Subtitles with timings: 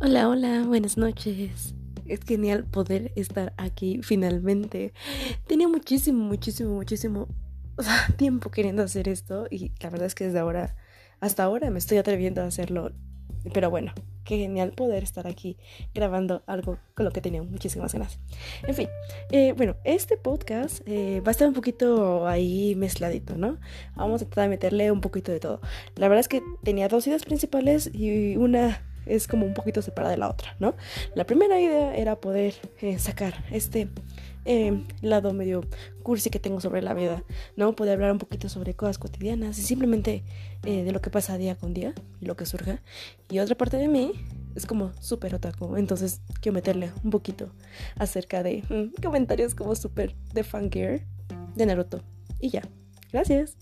[0.00, 1.74] Hola, hola, buenas noches.
[2.06, 4.92] Es genial poder estar aquí finalmente.
[5.46, 7.28] Tenía muchísimo, muchísimo, muchísimo
[8.16, 10.76] tiempo queriendo hacer esto y la verdad es que desde ahora,
[11.20, 12.92] hasta ahora me estoy atreviendo a hacerlo.
[13.52, 13.92] Pero bueno,
[14.24, 15.56] qué genial poder estar aquí
[15.94, 18.18] grabando algo con lo que tenía muchísimas ganas.
[18.66, 18.88] En fin,
[19.30, 23.58] eh, bueno, este podcast eh, va a estar un poquito ahí mezcladito, ¿no?
[23.94, 25.60] Vamos a tratar de meterle un poquito de todo.
[25.94, 30.12] La verdad es que tenía dos ideas principales y una es como un poquito separada
[30.12, 30.74] de la otra, ¿no?
[31.14, 33.88] La primera idea era poder eh, sacar este
[35.02, 35.62] lado medio
[36.04, 37.24] cursi que tengo sobre la vida,
[37.56, 37.74] ¿no?
[37.74, 40.22] Poder hablar un poquito sobre cosas cotidianas y simplemente
[40.62, 42.80] de lo que pasa día con día y lo que surja.
[43.28, 44.12] Y otra parte de mí
[44.56, 47.50] es como súper otaku, entonces quiero meterle un poquito
[47.96, 51.02] acerca de mm, comentarios como súper de fangirl
[51.54, 52.02] de Naruto.
[52.40, 52.62] Y ya,
[53.12, 53.56] gracias.